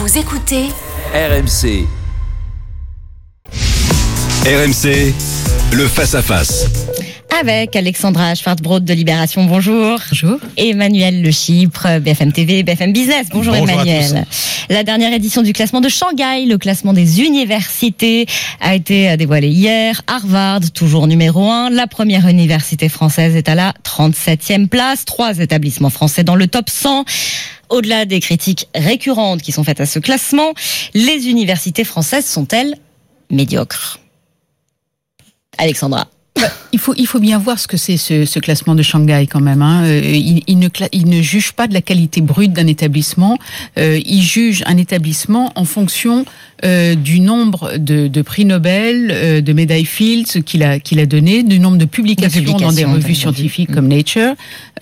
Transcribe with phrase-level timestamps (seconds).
[0.00, 0.68] Vous écoutez
[1.12, 1.84] RMC.
[4.46, 5.12] RMC,
[5.72, 6.66] le face-à-face.
[7.40, 9.98] Avec Alexandra Schwartzbrod de Libération, bonjour.
[10.10, 10.38] Bonjour.
[10.56, 14.24] Emmanuel Le Chypre, BFM TV, BFM Business, bonjour, Bonjour à Emmanuel.
[14.70, 18.26] La dernière édition du classement de Shanghai, le classement des universités,
[18.60, 20.00] a été dévoilé hier.
[20.06, 21.70] Harvard, toujours numéro 1.
[21.70, 25.04] La première université française est à la 37e place.
[25.04, 27.04] Trois établissements français dans le top 100.
[27.70, 30.54] Au-delà des critiques récurrentes qui sont faites à ce classement,
[30.94, 32.76] les universités françaises sont-elles
[33.30, 34.00] médiocres?
[35.58, 36.08] Alexandra.
[36.72, 39.40] Il faut, il faut bien voir ce que c'est ce, ce classement de Shanghai quand
[39.40, 39.62] même.
[39.62, 39.84] Hein.
[39.84, 43.38] Euh, Il, il ne, il ne juge pas de la qualité brute d'un établissement.
[43.78, 46.26] Euh, il juge un établissement en fonction
[46.64, 51.06] euh, du nombre de, de prix Nobel, euh, de médailles Fields qu'il a, qu'il a
[51.06, 54.34] donné, du nombre de publications, dans des publications, revues dans des scientifiques comme Nature.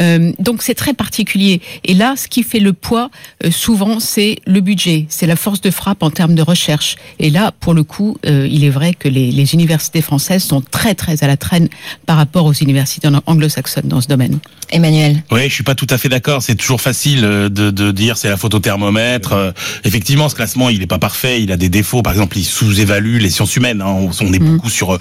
[0.00, 1.60] Euh, donc c'est très particulier.
[1.84, 3.10] Et là, ce qui fait le poids,
[3.44, 6.96] euh, souvent, c'est le budget, c'est la force de frappe en termes de recherche.
[7.18, 10.62] Et là, pour le coup, euh, il est vrai que les, les universités françaises sont
[10.62, 11.68] très très à la traîne
[12.06, 14.38] par rapport aux universités anglo-saxonnes dans ce domaine.
[14.70, 15.22] Emmanuel.
[15.30, 16.42] Oui, je suis pas tout à fait d'accord.
[16.42, 19.32] C'est toujours facile euh, de, de dire c'est la photo thermomètre.
[19.32, 19.52] Euh,
[19.84, 21.42] Effectivement, ce classement, il est pas parfait.
[21.42, 22.02] Il a des défauts.
[22.02, 23.82] Par exemple, il sous-évalue les sciences humaines.
[23.82, 23.86] hein.
[23.86, 24.56] On, on est Mhm.
[24.56, 24.98] beaucoup sur euh,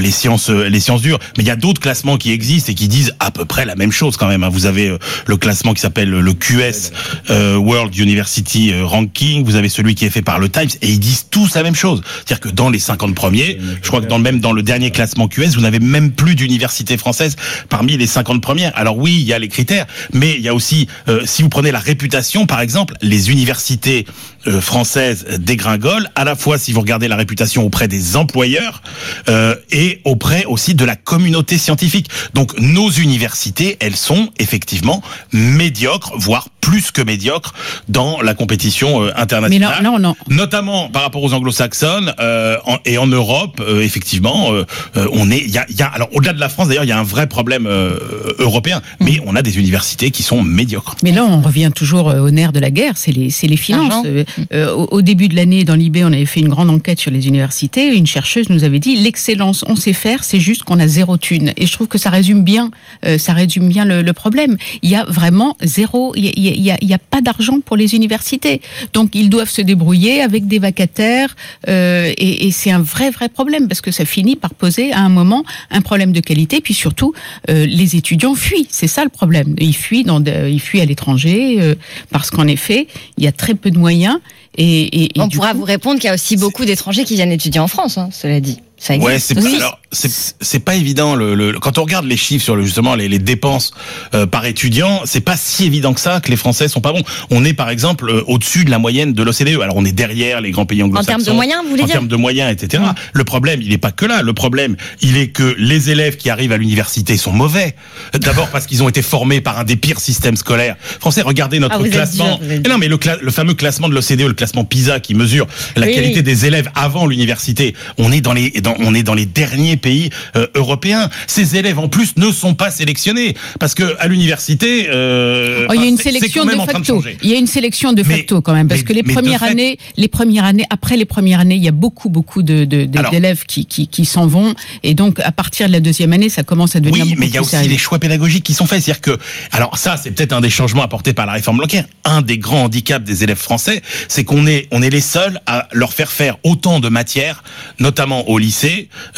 [0.00, 1.18] les sciences, euh, les sciences dures.
[1.36, 3.74] Mais il y a d'autres classements qui existent et qui disent à peu près la
[3.74, 4.44] même chose quand même.
[4.44, 4.48] hein.
[4.50, 6.92] Vous avez euh, le classement qui s'appelle le QS
[7.30, 9.44] euh, World University Ranking.
[9.44, 11.74] Vous avez celui qui est fait par le Times et ils disent tous la même
[11.74, 12.02] chose.
[12.16, 14.90] C'est-à-dire que dans les 50 premiers, je crois que dans le même dans le dernier
[14.90, 17.36] classement QS, vous n'avez même plus d'université française
[17.68, 18.72] parmi les 50 premières.
[18.76, 21.48] Alors oui, il y a les critères, mais il y a aussi, euh, si vous
[21.48, 24.06] prenez la réputation, par exemple, les universités
[24.46, 28.82] euh, françaises dégringolent, à la fois si vous regardez la réputation auprès des employeurs
[29.28, 32.08] euh, et auprès aussi de la communauté scientifique.
[32.34, 35.02] Donc nos universités, elles sont effectivement
[35.32, 37.52] médiocres, voire plus que médiocres
[37.88, 42.12] dans la compétition euh, Mais internationale là, là on en, notamment par rapport aux anglo-saxonnes
[42.18, 44.64] euh, et en Europe euh, effectivement euh,
[45.12, 46.88] on est il y a, il y a alors au-delà de la France d'ailleurs il
[46.88, 47.98] y a un vrai problème euh,
[48.40, 52.30] européen mais on a des universités qui sont médiocres Mais là, on revient toujours au
[52.30, 54.04] nerf de la guerre, c'est les, c'est les finances.
[54.06, 56.98] Euh, euh, au, au début de l'année, dans l'IB, on avait fait une grande enquête
[56.98, 57.94] sur les universités.
[57.96, 61.52] Une chercheuse nous avait dit l'excellence, on sait faire, c'est juste qu'on a zéro thune.
[61.56, 62.70] Et je trouve que ça résume bien,
[63.04, 64.56] euh, ça résume bien le, le problème.
[64.82, 66.98] Il y a vraiment zéro, il y a, il y a- il y a- a
[66.98, 68.60] pas d'argent pour les universités.
[68.92, 71.36] Donc ils doivent se débrouiller avec des vacataires,
[71.68, 75.00] euh, et, et c'est un vrai vrai problème parce que ça finit par poser à
[75.00, 76.60] un moment un problème de qualité.
[76.60, 77.12] Puis surtout,
[77.50, 78.66] euh, les étudiants fuient.
[78.70, 79.54] C'est ça le problème.
[79.58, 81.74] Ils fuient dans, de- ils fuient à l'étranger euh,
[82.10, 82.86] parce qu'en effet,
[83.18, 84.18] il y a très peu de moyens.
[84.58, 87.14] Et, et- et On pourra coup- vous répondre qu'il y a aussi beaucoup d'étrangers qui
[87.14, 88.56] viennent étudier en France, hein, cela dit.
[88.78, 89.56] Ça existe ouais c'est aussi.
[89.56, 90.10] alors c'est
[90.40, 93.18] c'est pas évident le, le- quand on regarde les chiffres sur le, justement les, les
[93.18, 93.72] dépenses
[94.14, 97.02] euh, par étudiant c'est pas si évident que ça que les Français sont pas bons
[97.30, 100.42] on est par exemple euh, au-dessus de la moyenne de l'OCDE alors on est derrière
[100.42, 102.52] les grands pays En anglo-saxons termes de moyens, vous voulez en dire termes de moyens,
[102.52, 102.82] etc.
[103.14, 104.20] Le problème, il n'est pas que là.
[104.22, 107.74] Le problème, il est que les élèves qui arrivent à l'université sont mauvais.
[108.14, 111.22] D'abord parce qu'ils ont été formés par un des pires systèmes scolaires français.
[111.22, 112.38] Regardez notre Ah, classement.
[112.42, 115.46] dur, non, mais le, cla- le fameux classement de l'OCDE, le classement PISA, qui mesure
[115.76, 116.22] la Oui, qualité oui.
[116.22, 117.74] des élèves avant l'université.
[117.98, 121.08] On est dans les, dans- on est dans les derniers pays euh, européens.
[121.26, 125.80] Ces élèves, en plus, ne sont pas sélectionnés parce que à l'université, euh, Oh, il
[125.80, 127.02] y a une sélection de facto.
[127.22, 129.40] Il y a une sélection de Mais- facto quand même, parce mais- que les premières
[129.40, 132.64] fait- années, les premières années, après les premières années, il y a beaucoup, beaucoup de
[132.64, 136.42] d'élèves qui qui, qui s'en vont, et donc à partir de la deuxième année, ça
[136.42, 137.70] commence à devenir Oui, beaucoup mais il y a aussi sérieux.
[137.70, 138.82] les choix pédagogiques qui sont faits.
[138.82, 139.18] C'est-à-dire que,
[139.52, 141.82] alors ça, c'est peut-être un des changements apportés par la réforme Blanquer.
[142.04, 145.68] Un des grands handicaps des élèves français, c'est qu'on est, on est les seuls à
[145.72, 147.42] leur faire faire autant de matières,
[147.78, 148.55] notamment au lycée,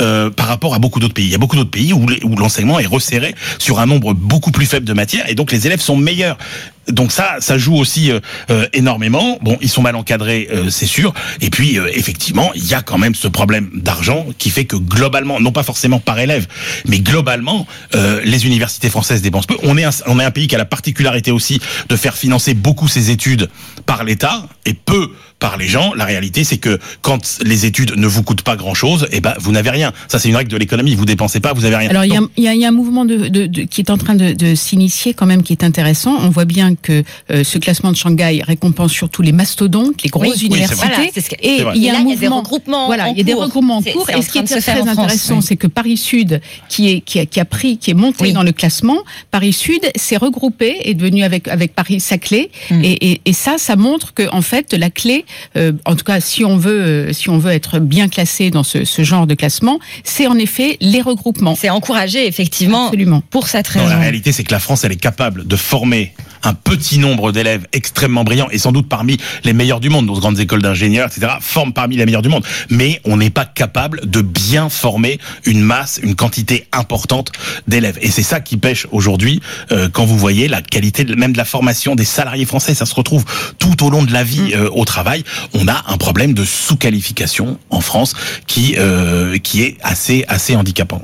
[0.00, 1.26] euh, par rapport à beaucoup d'autres pays.
[1.26, 4.66] Il y a beaucoup d'autres pays où l'enseignement est resserré sur un nombre beaucoup plus
[4.66, 6.38] faible de matières, et donc les élèves sont meilleurs.
[6.88, 9.38] Donc ça, ça joue aussi euh, euh, énormément.
[9.42, 11.12] Bon, ils sont mal encadrés, euh, c'est sûr.
[11.40, 14.76] Et puis, euh, effectivement, il y a quand même ce problème d'argent qui fait que
[14.76, 16.46] globalement, non pas forcément par élève,
[16.86, 19.56] mais globalement, euh, les universités françaises dépensent peu.
[19.62, 22.54] On est un, on est un pays qui a la particularité aussi de faire financer
[22.54, 23.48] beaucoup ses études
[23.86, 25.92] par l'État et peu par les gens.
[25.94, 29.52] La réalité, c'est que quand les études ne vous coûtent pas grand-chose, eh ben vous
[29.52, 29.92] n'avez rien.
[30.08, 30.94] Ça, c'est une règle de l'économie.
[30.96, 31.90] Vous dépensez pas, vous avez rien.
[31.90, 32.16] Alors il y
[32.48, 34.54] a, y y a un mouvement de, de- de- qui est en train de, de
[34.56, 36.16] s'initier quand même qui est intéressant.
[36.20, 40.36] On voit bien que euh, ce classement de Shanghai récompense surtout les mastodontes, les grosses
[40.40, 40.76] Oui, universités.
[40.76, 40.88] vrai.
[40.96, 42.22] Voilà, c'est ce que- et il y Et a là, un il y a des
[42.28, 42.38] mouvement.
[42.38, 43.42] regroupements Voilà, en il y a des cours.
[43.42, 44.08] regroupements en cours.
[44.10, 45.42] Et ce qui est très intéressant, oui.
[45.42, 48.32] c'est que Paris Sud, qui est qui a, qui a pris, qui est monté Oui.
[48.32, 48.98] dans le classement,
[49.30, 52.50] Paris Sud s'est regroupé, est devenu avec avec Paris Saclay.
[52.70, 52.84] Mm.
[52.84, 55.24] Et, et, et ça, ça montre que en fait la clé,
[55.56, 58.62] euh, en tout cas si on veut euh, si on veut être bien classé dans
[58.62, 61.54] ce, ce genre de classement, c'est en effet les regroupements.
[61.56, 63.22] C'est encouragé, effectivement, Absolument.
[63.30, 63.94] pour cette non, raison.
[63.94, 66.12] la réalité, c'est que la France, elle est capable de former
[66.42, 70.06] un petit nombre d'élèves extrêmement brillants et sans doute parmi les meilleurs du monde.
[70.06, 72.44] Nos grandes écoles d'ingénieurs, etc., forment parmi les meilleurs du monde.
[72.70, 77.32] Mais on n'est pas capable de bien former une masse, une quantité importante
[77.66, 77.98] d'élèves.
[78.00, 79.40] Et c'est ça qui pêche aujourd'hui
[79.72, 82.74] euh, quand vous voyez la qualité de, même de la formation des salariés français.
[82.74, 83.24] Ça se retrouve
[83.58, 85.24] tout au long de la vie euh, au travail.
[85.54, 88.14] On a un problème de sous-qualification en France
[88.46, 91.02] qui euh, qui est assez assez handicapant.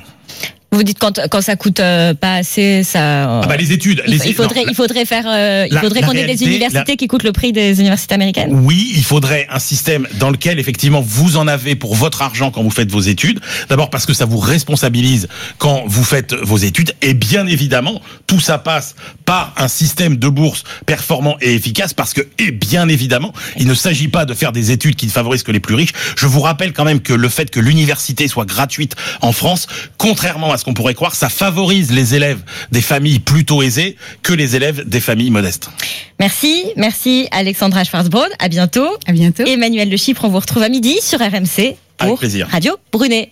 [0.74, 3.40] Vous dites quand, quand ça coûte euh, pas assez, ça.
[3.42, 4.02] Ah bah les études.
[4.06, 6.42] il, les, il faudrait, non, il faudrait faire, euh, il la- faudrait qu'on ait des
[6.44, 8.50] universités la- qui coûtent le prix des universités américaines.
[8.52, 12.62] Oui, il faudrait un système dans lequel effectivement vous en avez pour votre argent quand
[12.62, 13.40] vous faites vos études.
[13.68, 15.28] D'abord parce que ça vous responsabilise
[15.58, 16.92] quand vous faites vos études.
[17.02, 18.94] Et bien évidemment, tout ça passe
[19.24, 23.74] par un système de bourse performant et efficace parce que, et bien évidemment, il ne
[23.74, 25.92] s'agit pas de faire des études qui ne favorisent que les plus riches.
[26.16, 29.66] Je vous rappelle quand même que le fait que l'université soit gratuite en France,
[29.98, 32.40] contrairement à ce qu'on pourrait croire, ça favorise les élèves
[32.72, 35.70] des familles plutôt aisées que les élèves des familles modestes.
[36.18, 38.30] Merci, merci Alexandra Schwarzbrod.
[38.38, 38.88] À bientôt.
[39.06, 39.44] À bientôt.
[39.44, 42.48] Emmanuel de Chypre, on vous retrouve à midi sur RMC Avec pour plaisir.
[42.50, 43.30] Radio Brunet.